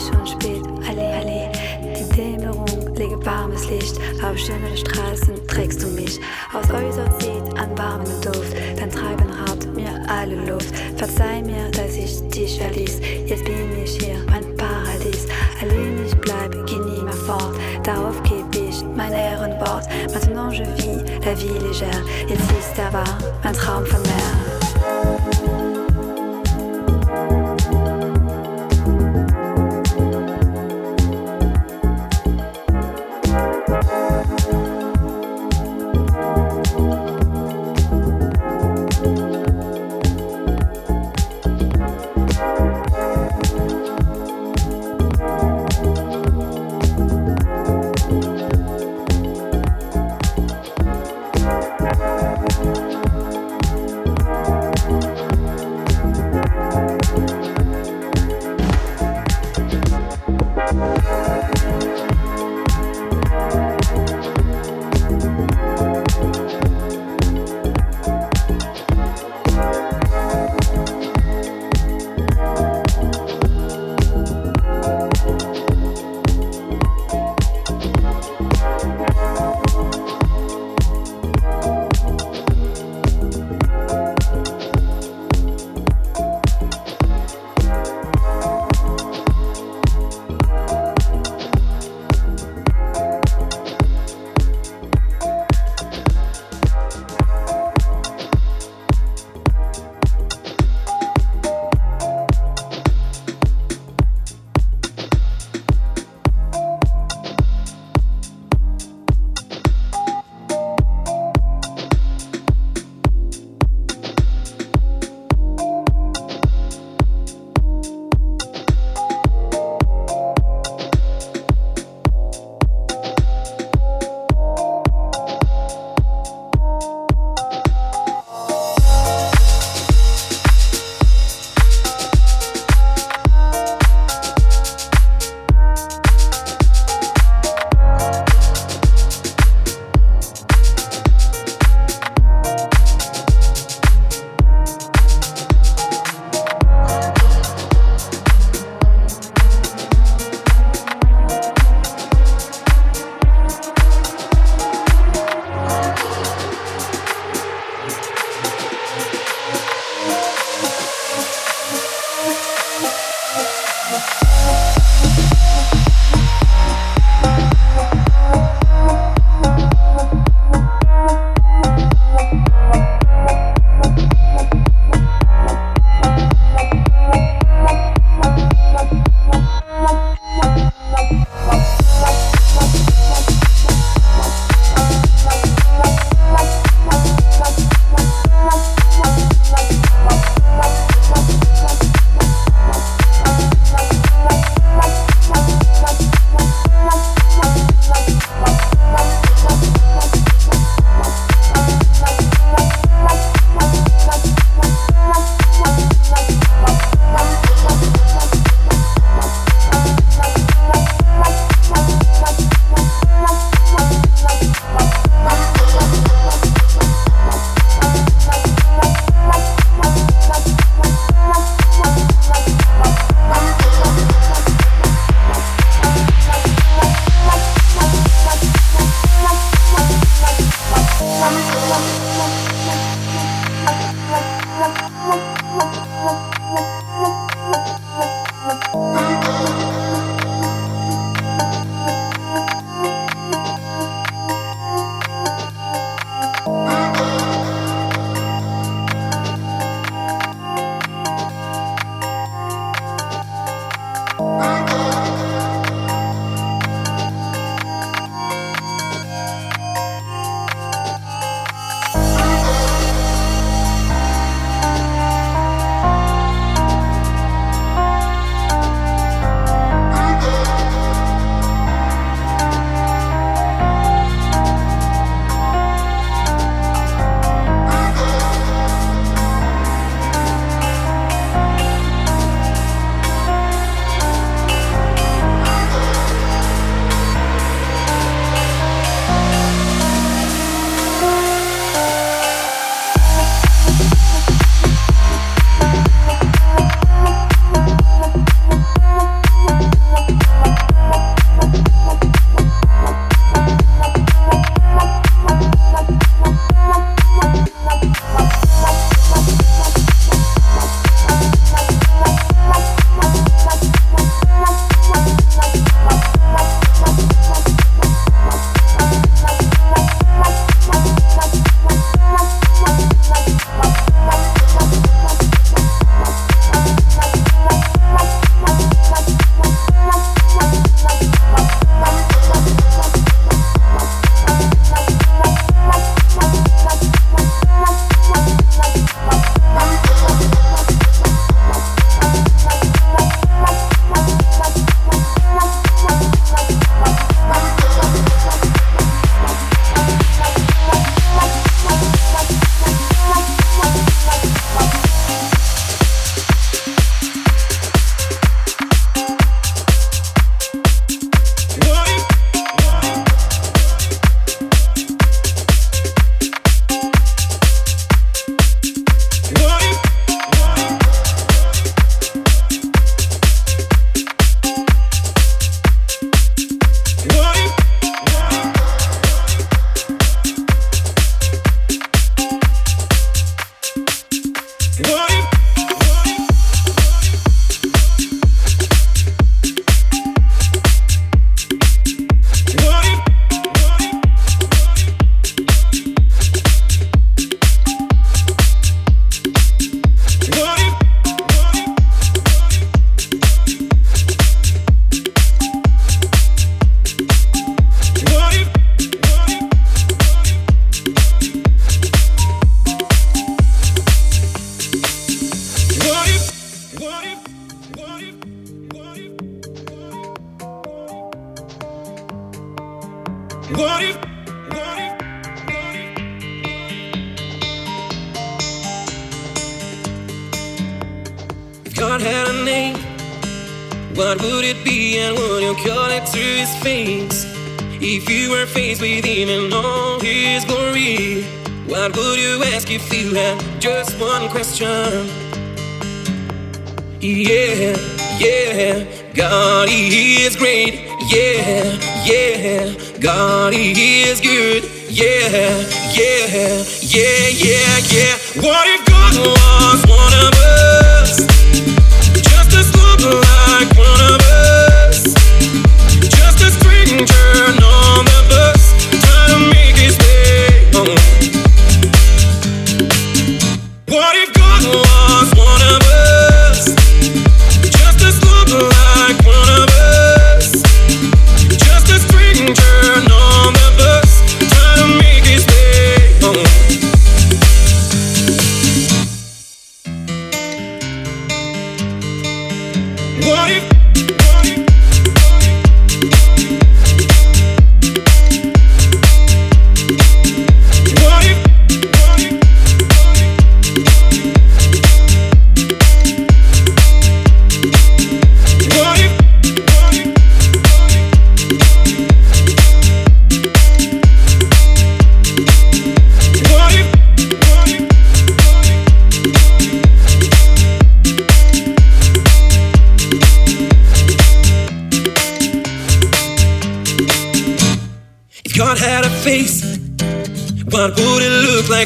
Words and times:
ist 0.00 0.14
schon 0.14 0.26
spät. 0.26 0.62
Alle, 0.88 1.06
alle, 1.14 1.50
die 1.82 2.16
Dämmerung, 2.16 2.94
lege 2.94 3.24
warmes 3.24 3.68
Licht 3.68 3.98
auf 4.22 4.38
schöne 4.38 4.76
Straßen, 4.76 5.46
trägst 5.46 5.82
du 5.82 5.88
mich 5.88 6.20
aus 6.52 6.70
äußerst 6.70 7.20
Seed 7.20 7.58
an 7.58 7.76
warmen 7.76 8.20
Duft. 8.20 8.54
Dein 8.76 8.90
Treiben 8.90 9.30
raubt 9.46 9.74
mir 9.74 9.90
alle 10.08 10.36
Luft. 10.50 10.74
Verzeih 10.96 11.42
mir, 11.42 11.70
dass 11.72 11.96
ich 11.96 12.20
dich 12.28 12.58
verließ. 12.58 13.00
Jetzt 13.26 13.44
bin 13.44 13.82
ich 13.82 13.98
hier, 13.98 14.16
mein 14.30 14.56
Paradies. 14.56 15.26
Allein 15.60 16.04
ich 16.06 16.16
bleib, 16.16 16.52
geh 16.66 16.78
nie 16.78 17.02
mehr 17.02 17.12
fort. 17.12 17.54
Darauf 17.84 18.22
geb 18.22 18.44
ich 18.54 18.82
mein 18.96 19.12
Ehrenwort. 19.12 19.86
Maintenant 20.12 20.52
je 20.52 20.64
vis 20.76 21.02
la 21.24 21.34
vie 21.34 21.58
légère. 21.66 22.02
Jetzt 22.28 22.50
ist 22.58 22.78
er 22.78 22.92
wahr, 22.92 23.18
mein 23.42 23.54
Traum 23.54 23.84
von 23.84 24.00
mir. 24.02 24.19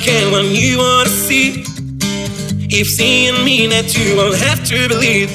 Can 0.01 0.51
you 0.51 0.79
wanna 0.79 1.09
see. 1.09 1.65
If 2.69 2.89
seeing 2.89 3.45
me 3.45 3.69
that 3.69 3.97
you 3.97 4.17
won't 4.17 4.37
have 4.37 4.65
to 4.67 4.89
believe 4.89 5.31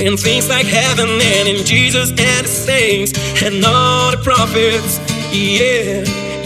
in 0.00 0.16
things 0.16 0.48
like 0.48 0.66
heaven 0.66 1.08
and 1.08 1.48
in 1.48 1.66
Jesus 1.66 2.10
and 2.10 2.44
the 2.44 2.48
saints 2.48 3.12
and 3.42 3.64
all 3.64 4.12
the 4.12 4.18
prophets. 4.18 5.00
Yeah, 5.32 6.04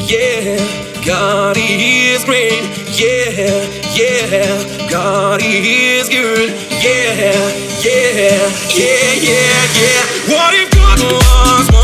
yeah, 0.09 1.05
God 1.05 1.57
is 1.59 2.25
great. 2.25 2.63
Yeah, 2.97 3.67
yeah, 3.93 4.89
God 4.89 5.41
is 5.45 6.09
good. 6.09 6.49
Yeah, 6.83 7.13
yeah, 7.85 8.49
yeah, 8.73 9.13
yeah, 9.29 9.61
yeah. 9.77 10.33
What 10.33 10.55
if 10.55 10.71
God 10.71 10.99
was? 11.13 11.78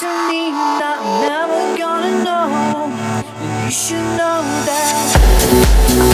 to 0.00 0.06
me, 0.30 0.50
I'm 0.50 1.20
never 1.20 1.76
gonna 1.76 2.24
know. 2.24 2.90
And 3.36 3.64
you 3.64 3.70
should 3.70 4.02
know 4.16 4.40
that. 4.64 6.09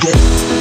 gone. 0.00 0.53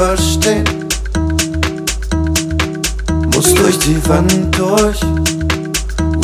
verstehen. 0.00 0.64
Muss 3.34 3.54
durch 3.54 3.78
die 3.80 4.08
Wand 4.08 4.32
durch, 4.56 5.00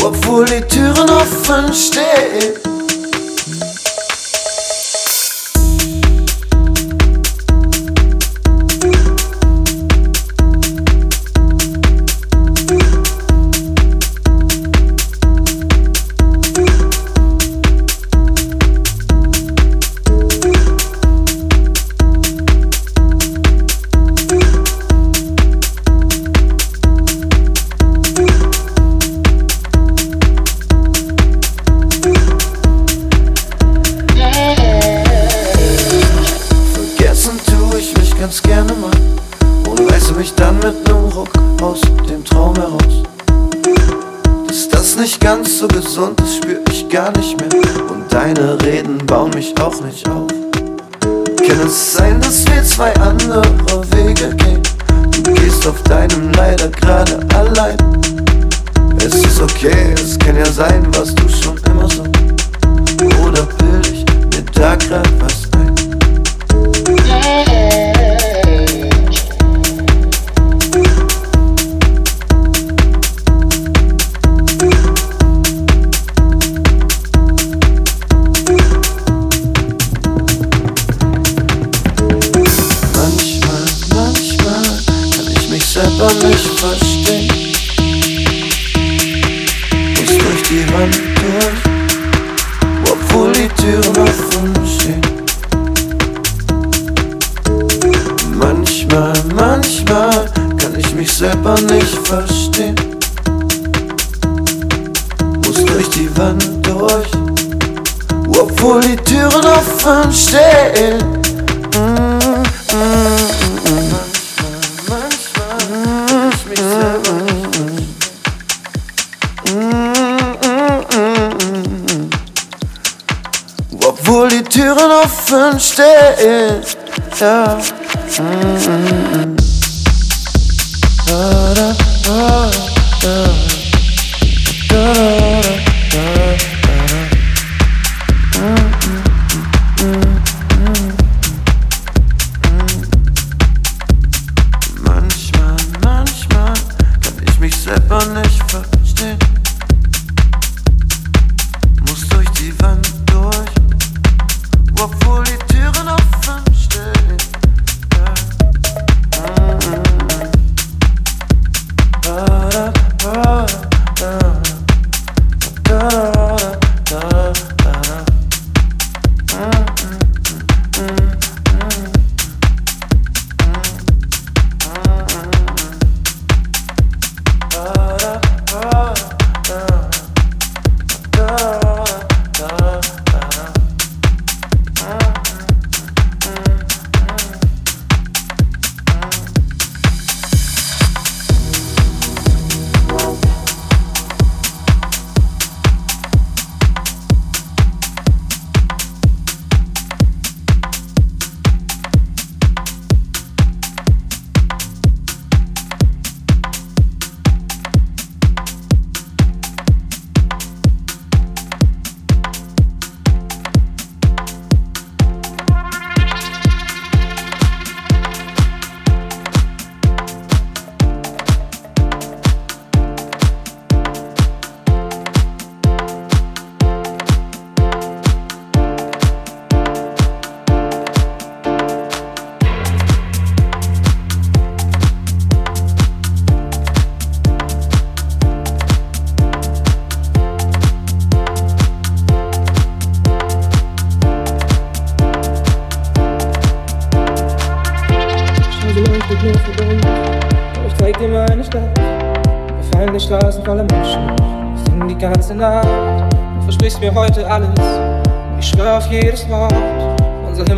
obwohl 0.03 0.47
die 0.47 0.62
Türen 0.62 1.11
offen 1.11 1.74
stehen. 1.74 2.66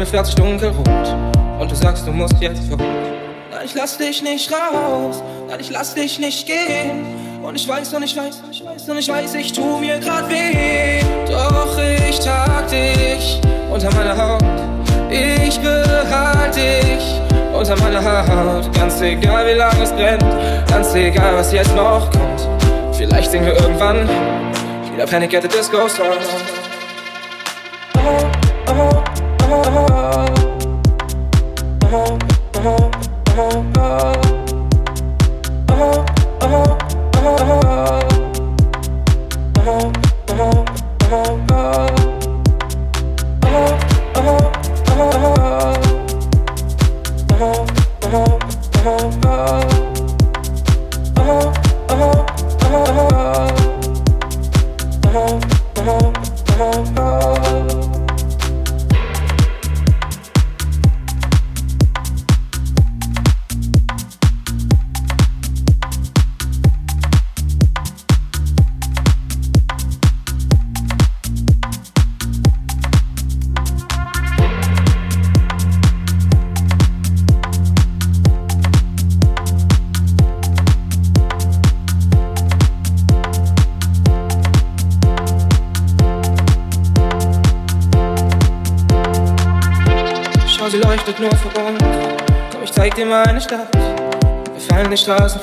Fährt 0.08 0.26
sich 0.26 0.34
dunkelrot 0.34 1.16
und 1.60 1.70
du 1.70 1.74
sagst, 1.74 2.06
du 2.06 2.12
musst 2.12 2.40
jetzt 2.40 2.64
fort. 2.64 2.80
Nein, 2.80 3.60
ich 3.64 3.74
lass 3.74 3.98
dich 3.98 4.22
nicht 4.22 4.50
raus, 4.50 5.22
nein, 5.48 5.60
ich 5.60 5.70
lass 5.70 5.94
dich 5.94 6.18
nicht 6.18 6.46
gehen. 6.46 7.06
Und 7.42 7.54
ich 7.54 7.68
weiß 7.68 7.94
und 7.94 8.02
ich 8.02 8.16
weiß 8.16 8.42
und 8.44 8.50
ich 8.50 8.64
weiß 8.64 8.88
und 8.88 8.98
ich 8.98 9.08
weiß, 9.08 9.34
ich 9.34 9.52
tu 9.52 9.78
mir 9.78 9.98
grad 9.98 10.28
weh. 10.28 11.00
Doch 11.30 11.78
ich 12.08 12.18
trag 12.18 12.66
dich 12.68 13.40
unter 13.72 13.94
meiner 13.94 14.16
Haut. 14.16 14.42
Ich 15.10 15.60
behalte 15.60 16.60
dich 16.60 17.27
unter 17.58 17.76
meiner 17.80 18.02
Haut. 18.02 18.72
Ganz 18.74 19.00
egal, 19.00 19.46
wie 19.46 19.58
lange 19.58 19.82
es 19.82 19.92
brennt, 19.92 20.24
ganz 20.68 20.94
egal, 20.94 21.34
was 21.34 21.52
jetzt 21.52 21.74
noch 21.74 22.10
kommt. 22.12 22.48
Vielleicht 22.96 23.30
singen 23.30 23.46
wir 23.46 23.60
irgendwann 23.60 24.08
wieder 24.92 25.06
Panic 25.06 25.34
at 25.34 25.42
the 25.42 25.48
Disco 25.48 25.88
Song. 25.88 26.06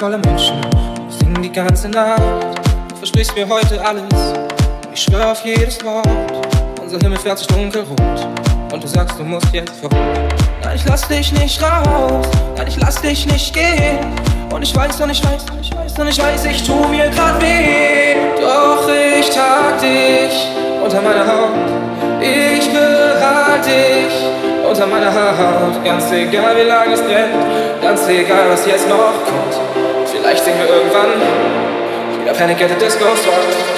Voller 0.06 0.20
Menschen, 0.20 0.62
singen 1.10 1.42
die 1.42 1.52
ganze 1.52 1.90
Nacht. 1.90 2.22
Du 2.90 2.96
versprichst 2.98 3.36
mir 3.36 3.50
heute 3.50 3.84
alles, 3.84 4.04
ich 4.94 5.02
schwöre 5.02 5.32
auf 5.32 5.44
jedes 5.44 5.84
Wort. 5.84 6.08
Unser 6.80 7.00
Himmel 7.00 7.18
fährt 7.18 7.40
sich 7.40 7.48
dunkelrot 7.48 8.28
und 8.72 8.84
du 8.84 8.88
sagst, 8.88 9.18
du 9.18 9.24
musst 9.24 9.52
jetzt 9.52 9.74
fort. 9.82 9.96
Nein, 10.64 10.76
ich 10.76 10.86
lass 10.86 11.08
dich 11.08 11.32
nicht 11.32 11.60
raus, 11.60 12.28
nein, 12.56 12.68
ich 12.68 12.80
lass 12.80 13.02
dich 13.02 13.26
nicht 13.26 13.52
gehen. 13.52 13.98
Und 14.54 14.62
ich 14.62 14.76
weiß, 14.76 15.02
und 15.02 15.10
ich 15.10 15.24
weiß, 15.26 15.44
und 15.52 15.62
ich 15.62 15.76
weiß, 15.76 15.98
und 15.98 16.08
ich 16.08 16.22
weiß, 16.22 16.46
ich 16.46 16.64
tu 16.64 16.76
mir 16.90 17.10
grad 17.10 17.42
weh. 17.42 18.14
Doch 18.40 18.88
ich 18.88 19.28
trag 19.32 19.80
dich 19.80 20.36
unter 20.84 21.02
meiner 21.02 21.26
Haut. 21.26 21.50
Ich 22.22 22.72
behalte 22.72 23.70
dich 23.70 24.14
unter 24.70 24.86
meiner 24.86 25.12
Haut. 25.12 25.84
Ganz 25.84 26.12
egal, 26.12 26.56
wie 26.58 26.70
lange 26.70 26.94
es 26.94 27.02
brennt, 27.02 27.82
ganz 27.82 28.08
egal, 28.08 28.52
was 28.52 28.68
jetzt 28.68 28.88
noch 28.88 29.16
kommt. 29.26 29.45
Vielleicht 30.36 30.58
singen 30.58 30.68
wir 30.68 30.76
irgendwann 30.76 32.20
wieder 32.20 32.34
Panic 32.34 32.62
at 32.62 32.70
the 32.70 32.76
Disco 32.76 33.06
Song. 33.16 33.75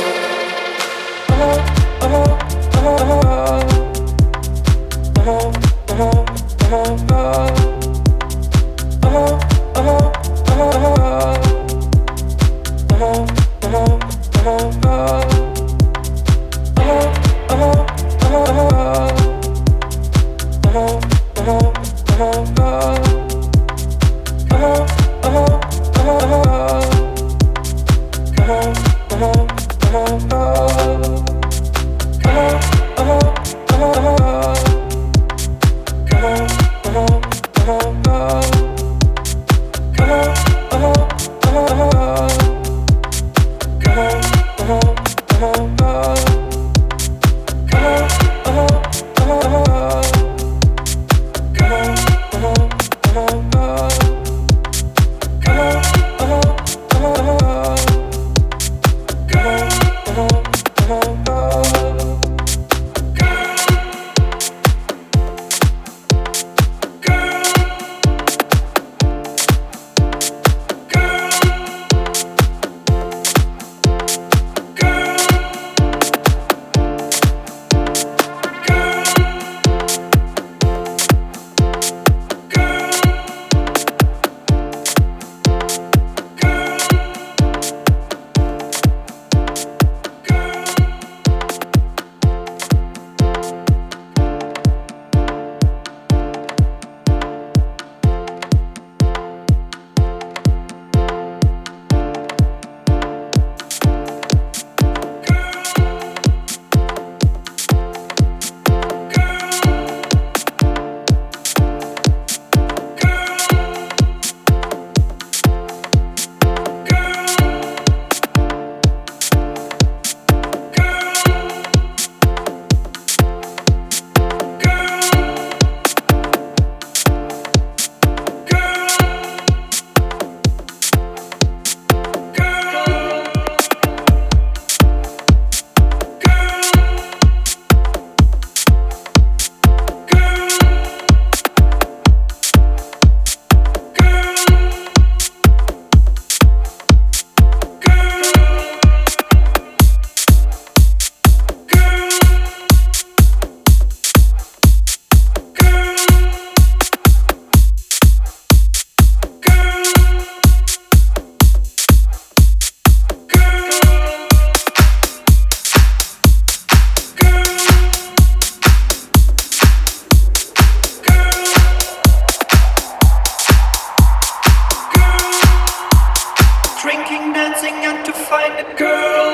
to 178.05 178.13
find 178.13 178.53
a 178.59 178.75
girl, 178.75 179.29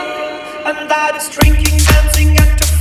and 0.65 0.89
that 0.89 1.15
is 1.15 1.29
drinking, 1.29 1.77
dancing, 1.79 2.37
and 2.37 2.57
to 2.59 2.72